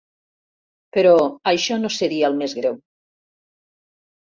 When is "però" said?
0.97-1.11